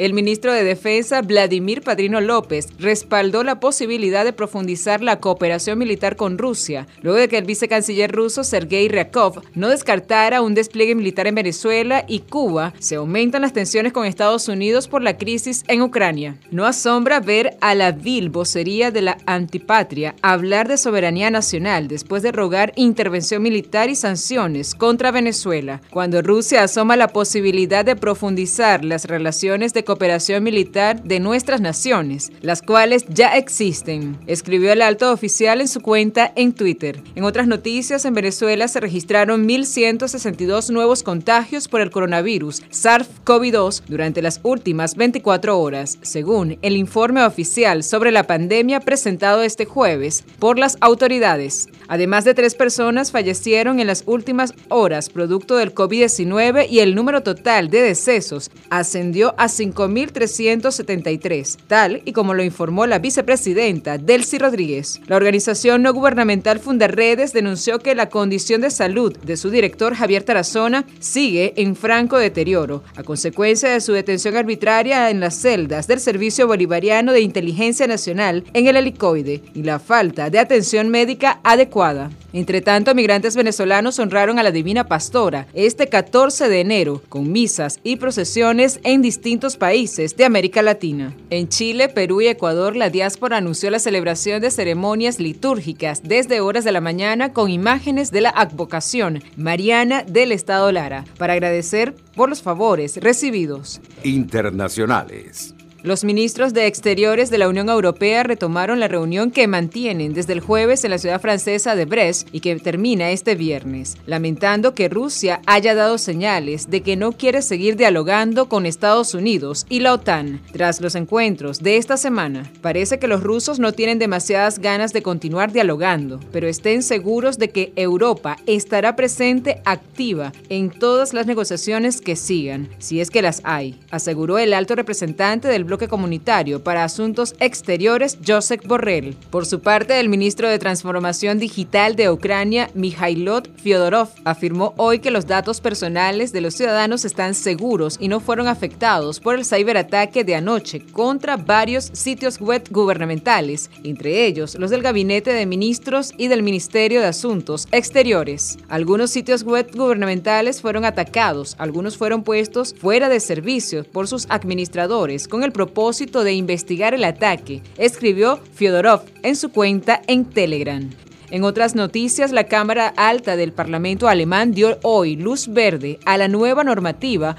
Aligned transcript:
El 0.00 0.14
ministro 0.14 0.54
de 0.54 0.64
Defensa, 0.64 1.20
Vladimir 1.20 1.82
Padrino 1.82 2.22
López, 2.22 2.68
respaldó 2.78 3.44
la 3.44 3.60
posibilidad 3.60 4.24
de 4.24 4.32
profundizar 4.32 5.02
la 5.02 5.20
cooperación 5.20 5.78
militar 5.78 6.16
con 6.16 6.38
Rusia, 6.38 6.86
luego 7.02 7.18
de 7.18 7.28
que 7.28 7.36
el 7.36 7.44
vicecanciller 7.44 8.10
ruso, 8.10 8.42
Sergei 8.42 8.88
Ryakov, 8.88 9.42
no 9.54 9.68
descartara 9.68 10.40
un 10.40 10.54
despliegue 10.54 10.94
militar 10.94 11.26
en 11.26 11.34
Venezuela 11.34 12.06
y 12.08 12.20
Cuba. 12.20 12.72
Se 12.78 12.94
aumentan 12.94 13.42
las 13.42 13.52
tensiones 13.52 13.92
con 13.92 14.06
Estados 14.06 14.48
Unidos 14.48 14.88
por 14.88 15.02
la 15.02 15.18
crisis 15.18 15.64
en 15.68 15.82
Ucrania. 15.82 16.38
No 16.50 16.64
asombra 16.64 17.20
ver 17.20 17.58
a 17.60 17.74
la 17.74 17.92
vil 17.92 18.30
vocería 18.30 18.90
de 18.90 19.02
la 19.02 19.18
antipatria 19.26 20.14
hablar 20.22 20.66
de 20.66 20.78
soberanía 20.78 21.30
nacional 21.30 21.88
después 21.88 22.22
de 22.22 22.32
rogar 22.32 22.72
intervención 22.74 23.42
militar 23.42 23.90
y 23.90 23.96
sanciones 23.96 24.74
contra 24.74 25.10
Venezuela, 25.10 25.82
cuando 25.90 26.22
Rusia 26.22 26.62
asoma 26.62 26.96
la 26.96 27.08
posibilidad 27.08 27.84
de 27.84 27.96
profundizar 27.96 28.82
las 28.82 29.04
relaciones 29.04 29.74
de 29.74 29.89
cooperación 29.90 30.44
militar 30.44 31.02
de 31.02 31.18
nuestras 31.18 31.60
naciones, 31.60 32.30
las 32.42 32.62
cuales 32.62 33.04
ya 33.08 33.36
existen, 33.36 34.16
escribió 34.28 34.70
el 34.70 34.82
alto 34.82 35.10
oficial 35.10 35.60
en 35.60 35.66
su 35.66 35.80
cuenta 35.80 36.32
en 36.36 36.52
Twitter. 36.52 37.02
En 37.16 37.24
otras 37.24 37.48
noticias, 37.48 38.04
en 38.04 38.14
Venezuela 38.14 38.68
se 38.68 38.78
registraron 38.78 39.48
1.162 39.48 40.70
nuevos 40.70 41.02
contagios 41.02 41.66
por 41.66 41.80
el 41.80 41.90
coronavirus 41.90 42.62
SARS-CoV-2 42.70 43.82
durante 43.88 44.22
las 44.22 44.38
últimas 44.44 44.94
24 44.94 45.58
horas, 45.58 45.98
según 46.02 46.56
el 46.62 46.76
informe 46.76 47.24
oficial 47.24 47.82
sobre 47.82 48.12
la 48.12 48.28
pandemia 48.28 48.78
presentado 48.78 49.42
este 49.42 49.64
jueves 49.64 50.22
por 50.38 50.56
las 50.56 50.78
autoridades. 50.80 51.66
Además 51.88 52.24
de 52.24 52.34
tres 52.34 52.54
personas 52.54 53.10
fallecieron 53.10 53.80
en 53.80 53.88
las 53.88 54.04
últimas 54.06 54.54
horas 54.68 55.10
producto 55.10 55.56
del 55.56 55.74
COVID-19 55.74 56.68
y 56.70 56.78
el 56.78 56.94
número 56.94 57.24
total 57.24 57.70
de 57.70 57.82
decesos 57.82 58.52
ascendió 58.68 59.34
a 59.36 59.48
5 59.48 59.79
5.373, 59.88 61.56
tal 61.66 62.02
y 62.04 62.12
como 62.12 62.34
lo 62.34 62.42
informó 62.42 62.86
la 62.86 62.98
vicepresidenta 62.98 63.98
Delcy 63.98 64.38
Rodríguez. 64.38 65.00
La 65.06 65.16
organización 65.16 65.82
no 65.82 65.92
gubernamental 65.92 66.60
Fundaredes 66.60 67.32
denunció 67.32 67.78
que 67.78 67.94
la 67.94 68.08
condición 68.08 68.60
de 68.60 68.70
salud 68.70 69.16
de 69.16 69.36
su 69.36 69.50
director 69.50 69.94
Javier 69.94 70.22
Tarazona 70.22 70.84
sigue 70.98 71.54
en 71.56 71.76
franco 71.76 72.18
deterioro, 72.18 72.82
a 72.96 73.02
consecuencia 73.02 73.70
de 73.70 73.80
su 73.80 73.92
detención 73.92 74.36
arbitraria 74.36 75.10
en 75.10 75.20
las 75.20 75.34
celdas 75.34 75.86
del 75.86 76.00
Servicio 76.00 76.46
Bolivariano 76.46 77.12
de 77.12 77.20
Inteligencia 77.20 77.86
Nacional 77.86 78.44
en 78.52 78.66
el 78.66 78.76
helicoide 78.76 79.42
y 79.54 79.62
la 79.62 79.78
falta 79.78 80.30
de 80.30 80.38
atención 80.38 80.88
médica 80.88 81.40
adecuada. 81.42 82.10
Entre 82.32 82.60
tanto, 82.60 82.94
migrantes 82.94 83.34
venezolanos 83.34 83.98
honraron 83.98 84.38
a 84.38 84.42
la 84.42 84.52
Divina 84.52 84.86
Pastora 84.86 85.48
este 85.52 85.88
14 85.88 86.48
de 86.48 86.60
enero 86.60 87.02
con 87.08 87.32
misas 87.32 87.80
y 87.82 87.96
procesiones 87.96 88.78
en 88.84 89.02
distintos 89.02 89.56
países 89.60 90.16
de 90.16 90.24
América 90.24 90.62
Latina. 90.62 91.14
En 91.30 91.48
Chile, 91.48 91.88
Perú 91.88 92.20
y 92.20 92.26
Ecuador, 92.26 92.74
la 92.74 92.90
diáspora 92.90 93.36
anunció 93.36 93.70
la 93.70 93.78
celebración 93.78 94.42
de 94.42 94.50
ceremonias 94.50 95.20
litúrgicas 95.20 96.02
desde 96.02 96.40
horas 96.40 96.64
de 96.64 96.72
la 96.72 96.80
mañana 96.80 97.32
con 97.32 97.48
imágenes 97.48 98.10
de 98.10 98.22
la 98.22 98.30
advocación 98.30 99.22
mariana 99.36 100.02
del 100.02 100.32
Estado 100.32 100.72
Lara 100.72 101.04
para 101.16 101.34
agradecer 101.34 101.94
por 102.16 102.28
los 102.28 102.42
favores 102.42 102.96
recibidos. 102.96 103.80
Internacionales. 104.02 105.54
Los 105.82 106.04
ministros 106.04 106.52
de 106.52 106.66
Exteriores 106.66 107.30
de 107.30 107.38
la 107.38 107.48
Unión 107.48 107.70
Europea 107.70 108.22
retomaron 108.22 108.80
la 108.80 108.88
reunión 108.88 109.30
que 109.30 109.46
mantienen 109.46 110.12
desde 110.12 110.34
el 110.34 110.40
jueves 110.40 110.84
en 110.84 110.90
la 110.90 110.98
ciudad 110.98 111.22
francesa 111.22 111.74
de 111.74 111.86
Brest 111.86 112.28
y 112.32 112.40
que 112.40 112.54
termina 112.56 113.12
este 113.12 113.34
viernes, 113.34 113.96
lamentando 114.04 114.74
que 114.74 114.90
Rusia 114.90 115.40
haya 115.46 115.74
dado 115.74 115.96
señales 115.96 116.68
de 116.68 116.82
que 116.82 116.96
no 116.96 117.12
quiere 117.12 117.40
seguir 117.40 117.76
dialogando 117.76 118.46
con 118.46 118.66
Estados 118.66 119.14
Unidos 119.14 119.64
y 119.70 119.80
la 119.80 119.94
OTAN. 119.94 120.42
Tras 120.52 120.82
los 120.82 120.94
encuentros 120.96 121.60
de 121.60 121.78
esta 121.78 121.96
semana, 121.96 122.50
parece 122.60 122.98
que 122.98 123.08
los 123.08 123.22
rusos 123.22 123.58
no 123.58 123.72
tienen 123.72 123.98
demasiadas 123.98 124.58
ganas 124.58 124.92
de 124.92 125.00
continuar 125.00 125.50
dialogando, 125.50 126.20
pero 126.30 126.46
estén 126.46 126.82
seguros 126.82 127.38
de 127.38 127.48
que 127.48 127.72
Europa 127.76 128.36
estará 128.44 128.96
presente 128.96 129.62
activa 129.64 130.34
en 130.50 130.68
todas 130.68 131.14
las 131.14 131.26
negociaciones 131.26 132.02
que 132.02 132.16
sigan, 132.16 132.68
si 132.78 133.00
es 133.00 133.08
que 133.08 133.22
las 133.22 133.40
hay, 133.44 133.80
aseguró 133.90 134.38
el 134.38 134.52
alto 134.52 134.74
representante 134.74 135.48
del 135.48 135.69
bloque 135.70 135.86
comunitario 135.86 136.64
para 136.64 136.82
asuntos 136.82 137.36
exteriores 137.38 138.18
Josep 138.26 138.66
Borrell. 138.66 139.14
Por 139.30 139.46
su 139.46 139.60
parte, 139.60 140.00
el 140.00 140.08
ministro 140.08 140.48
de 140.48 140.58
Transformación 140.58 141.38
Digital 141.38 141.94
de 141.94 142.10
Ucrania, 142.10 142.70
Mikhailot 142.74 143.48
Fyodorov, 143.56 144.08
afirmó 144.24 144.74
hoy 144.78 144.98
que 144.98 145.12
los 145.12 145.28
datos 145.28 145.60
personales 145.60 146.32
de 146.32 146.40
los 146.40 146.54
ciudadanos 146.54 147.04
están 147.04 147.34
seguros 147.34 147.98
y 148.00 148.08
no 148.08 148.18
fueron 148.18 148.48
afectados 148.48 149.20
por 149.20 149.36
el 149.36 149.44
ciberataque 149.44 150.24
de 150.24 150.34
anoche 150.34 150.80
contra 150.86 151.36
varios 151.36 151.84
sitios 151.92 152.40
web 152.40 152.64
gubernamentales, 152.70 153.70
entre 153.84 154.26
ellos 154.26 154.56
los 154.56 154.70
del 154.70 154.82
Gabinete 154.82 155.32
de 155.32 155.46
Ministros 155.46 156.12
y 156.16 156.26
del 156.26 156.42
Ministerio 156.42 157.00
de 157.00 157.06
Asuntos 157.06 157.68
Exteriores. 157.70 158.58
Algunos 158.68 159.12
sitios 159.12 159.44
web 159.44 159.70
gubernamentales 159.72 160.60
fueron 160.60 160.84
atacados, 160.84 161.54
algunos 161.58 161.96
fueron 161.96 162.24
puestos 162.24 162.74
fuera 162.74 163.08
de 163.08 163.20
servicio 163.20 163.84
por 163.84 164.08
sus 164.08 164.26
administradores 164.30 165.28
con 165.28 165.44
el 165.44 165.52
propósito 165.60 166.24
de 166.24 166.32
investigar 166.32 166.94
el 166.94 167.04
ataque, 167.04 167.60
escribió 167.76 168.40
Fyodorov 168.54 169.02
en 169.22 169.36
su 169.36 169.50
cuenta 169.50 170.00
en 170.06 170.24
Telegram. 170.24 170.88
En 171.30 171.44
otras 171.44 171.74
noticias, 171.74 172.32
la 172.32 172.44
Cámara 172.44 172.94
Alta 172.96 173.36
del 173.36 173.52
Parlamento 173.52 174.08
alemán 174.08 174.52
dio 174.52 174.78
hoy 174.82 175.16
luz 175.16 175.48
verde 175.48 175.98
a 176.06 176.16
la 176.16 176.28
nueva 176.28 176.64
normativa 176.64 177.36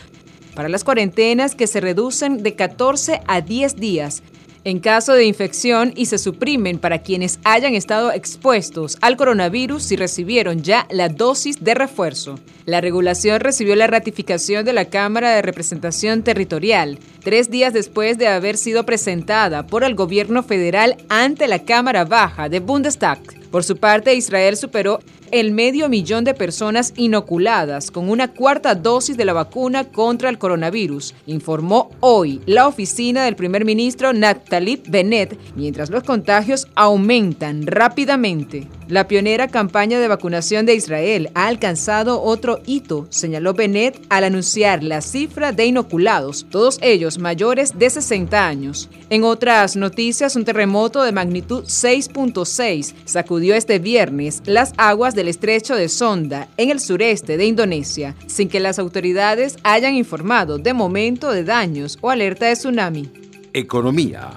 para 0.53 0.69
las 0.69 0.83
cuarentenas 0.83 1.55
que 1.55 1.65
se 1.65 1.81
reducen 1.81 2.43
de 2.43 2.53
14 2.53 3.21
a 3.25 3.41
10 3.41 3.77
días 3.77 4.21
en 4.63 4.79
caso 4.79 5.13
de 5.13 5.25
infección 5.25 5.93
y 5.95 6.05
se 6.05 6.17
suprimen 6.17 6.77
para 6.77 6.99
quienes 6.99 7.39
hayan 7.43 7.73
estado 7.73 8.11
expuestos 8.11 8.97
al 9.01 9.17
coronavirus 9.17 9.83
si 9.83 9.95
recibieron 9.95 10.61
ya 10.61 10.87
la 10.89 11.09
dosis 11.09 11.63
de 11.63 11.73
refuerzo. 11.73 12.39
La 12.65 12.81
regulación 12.81 13.39
recibió 13.39 13.75
la 13.75 13.87
ratificación 13.87 14.63
de 14.65 14.73
la 14.73 14.85
Cámara 14.85 15.31
de 15.31 15.41
Representación 15.41 16.21
Territorial, 16.23 16.99
tres 17.23 17.49
días 17.49 17.73
después 17.73 18.17
de 18.17 18.27
haber 18.27 18.57
sido 18.57 18.85
presentada 18.85 19.65
por 19.65 19.83
el 19.83 19.95
gobierno 19.95 20.43
federal 20.43 20.97
ante 21.09 21.47
la 21.47 21.59
Cámara 21.59 22.05
Baja 22.05 22.49
de 22.49 22.59
Bundestag. 22.59 23.19
Por 23.49 23.63
su 23.63 23.77
parte, 23.77 24.15
Israel 24.15 24.55
superó 24.55 24.99
el 25.31 25.51
medio 25.51 25.89
millón 25.89 26.23
de 26.23 26.33
personas 26.33 26.93
inoculadas 26.95 27.91
con 27.91 28.09
una 28.09 28.29
cuarta 28.29 28.75
dosis 28.75 29.17
de 29.17 29.25
la 29.25 29.33
vacuna 29.33 29.85
contra 29.85 30.29
el 30.29 30.37
coronavirus, 30.37 31.13
informó 31.25 31.89
hoy 31.99 32.41
la 32.45 32.67
oficina 32.67 33.23
del 33.25 33.35
primer 33.35 33.65
ministro 33.65 34.13
Naftali 34.13 34.81
Bennett, 34.87 35.37
mientras 35.55 35.89
los 35.89 36.03
contagios 36.03 36.67
aumentan 36.75 37.65
rápidamente. 37.65 38.67
La 38.91 39.07
pionera 39.07 39.47
campaña 39.47 40.01
de 40.01 40.09
vacunación 40.09 40.65
de 40.65 40.75
Israel 40.75 41.31
ha 41.33 41.47
alcanzado 41.47 42.21
otro 42.21 42.59
hito, 42.65 43.07
señaló 43.09 43.53
Bennett 43.53 44.05
al 44.09 44.25
anunciar 44.25 44.83
la 44.83 44.99
cifra 44.99 45.53
de 45.53 45.65
inoculados, 45.65 46.45
todos 46.49 46.77
ellos 46.81 47.17
mayores 47.17 47.79
de 47.79 47.89
60 47.89 48.45
años. 48.45 48.89
En 49.09 49.23
otras 49.23 49.77
noticias, 49.77 50.35
un 50.35 50.43
terremoto 50.43 51.03
de 51.03 51.13
magnitud 51.13 51.63
6.6 51.63 52.93
sacudió 53.05 53.55
este 53.55 53.79
viernes 53.79 54.41
las 54.45 54.73
aguas 54.75 55.15
del 55.15 55.29
estrecho 55.29 55.77
de 55.77 55.87
Sonda, 55.87 56.49
en 56.57 56.69
el 56.69 56.81
sureste 56.81 57.37
de 57.37 57.45
Indonesia, 57.45 58.17
sin 58.27 58.49
que 58.49 58.59
las 58.59 58.77
autoridades 58.77 59.55
hayan 59.63 59.95
informado 59.95 60.57
de 60.57 60.73
momento 60.73 61.31
de 61.31 61.45
daños 61.45 61.97
o 62.01 62.09
alerta 62.09 62.47
de 62.47 62.55
tsunami. 62.55 63.09
Economía. 63.53 64.31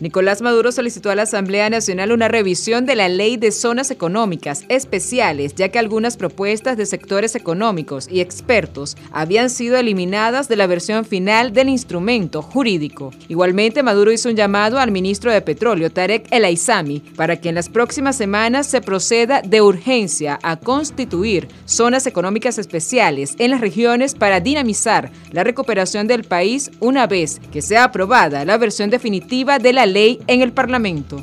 Nicolás 0.00 0.42
Maduro 0.42 0.70
solicitó 0.70 1.10
a 1.10 1.16
la 1.16 1.22
Asamblea 1.22 1.68
Nacional 1.70 2.12
una 2.12 2.28
revisión 2.28 2.86
de 2.86 2.94
la 2.94 3.08
ley 3.08 3.36
de 3.36 3.50
zonas 3.50 3.90
económicas 3.90 4.64
especiales, 4.68 5.56
ya 5.56 5.70
que 5.70 5.80
algunas 5.80 6.16
propuestas 6.16 6.76
de 6.76 6.86
sectores 6.86 7.34
económicos 7.34 8.06
y 8.08 8.20
expertos 8.20 8.96
habían 9.10 9.50
sido 9.50 9.76
eliminadas 9.76 10.48
de 10.48 10.54
la 10.54 10.68
versión 10.68 11.04
final 11.04 11.52
del 11.52 11.68
instrumento 11.68 12.42
jurídico. 12.42 13.10
Igualmente, 13.26 13.82
Maduro 13.82 14.12
hizo 14.12 14.28
un 14.28 14.36
llamado 14.36 14.78
al 14.78 14.92
ministro 14.92 15.32
de 15.32 15.42
Petróleo, 15.42 15.90
Tarek 15.90 16.28
El 16.30 16.44
Aizami, 16.44 17.00
para 17.16 17.40
que 17.40 17.48
en 17.48 17.56
las 17.56 17.68
próximas 17.68 18.14
semanas 18.14 18.68
se 18.68 18.80
proceda 18.80 19.42
de 19.42 19.62
urgencia 19.62 20.38
a 20.44 20.56
constituir 20.60 21.48
zonas 21.64 22.06
económicas 22.06 22.58
especiales 22.58 23.34
en 23.38 23.50
las 23.50 23.60
regiones 23.60 24.14
para 24.14 24.38
dinamizar 24.38 25.10
la 25.32 25.42
recuperación 25.42 26.06
del 26.06 26.22
país 26.22 26.70
una 26.78 27.08
vez 27.08 27.40
que 27.52 27.62
sea 27.62 27.84
aprobada 27.84 28.44
la 28.44 28.58
versión 28.58 28.90
definitiva 28.90 29.58
de 29.58 29.72
la 29.72 29.87
ley 29.88 30.20
en 30.26 30.42
el 30.42 30.52
Parlamento. 30.52 31.22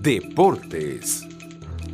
Deportes. 0.00 1.26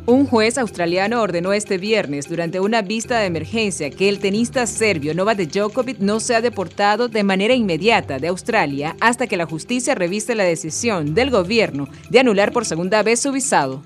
Un 0.05 0.25
juez 0.25 0.57
australiano 0.57 1.21
ordenó 1.21 1.53
este 1.53 1.77
viernes 1.77 2.27
durante 2.27 2.59
una 2.59 2.81
vista 2.81 3.19
de 3.19 3.27
emergencia 3.27 3.91
que 3.91 4.09
el 4.09 4.19
tenista 4.19 4.65
serbio 4.65 5.13
Novak 5.13 5.37
Djokovic 5.37 5.99
no 5.99 6.19
sea 6.19 6.41
deportado 6.41 7.07
de 7.07 7.23
manera 7.23 7.53
inmediata 7.53 8.17
de 8.17 8.27
Australia 8.27 8.95
hasta 8.99 9.27
que 9.27 9.37
la 9.37 9.45
justicia 9.45 9.93
revise 9.93 10.33
la 10.33 10.43
decisión 10.43 11.13
del 11.13 11.29
gobierno 11.29 11.87
de 12.09 12.19
anular 12.19 12.51
por 12.51 12.65
segunda 12.65 13.03
vez 13.03 13.19
su 13.19 13.31
visado. 13.31 13.83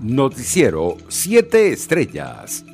Noticiero 0.00 0.98
7 1.08 1.72
Estrellas. 1.72 2.64